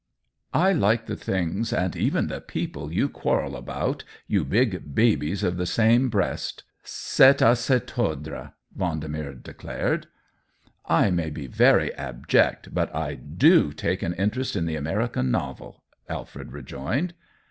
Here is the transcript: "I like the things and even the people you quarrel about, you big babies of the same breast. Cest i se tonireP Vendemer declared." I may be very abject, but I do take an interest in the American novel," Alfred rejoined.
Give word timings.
"I 0.67 0.71
like 0.73 1.05
the 1.05 1.15
things 1.15 1.71
and 1.71 1.95
even 1.95 2.25
the 2.25 2.41
people 2.41 2.91
you 2.91 3.07
quarrel 3.07 3.55
about, 3.55 4.03
you 4.25 4.43
big 4.43 4.95
babies 4.95 5.43
of 5.43 5.57
the 5.57 5.67
same 5.67 6.09
breast. 6.09 6.63
Cest 6.81 7.43
i 7.43 7.53
se 7.53 7.81
tonireP 7.81 8.51
Vendemer 8.75 9.43
declared." 9.43 10.07
I 11.03 11.11
may 11.11 11.29
be 11.29 11.45
very 11.45 11.93
abject, 11.93 12.73
but 12.73 12.89
I 12.95 13.13
do 13.13 13.71
take 13.73 14.01
an 14.01 14.15
interest 14.15 14.55
in 14.55 14.65
the 14.65 14.75
American 14.75 15.29
novel," 15.29 15.83
Alfred 16.09 16.51
rejoined. 16.51 17.13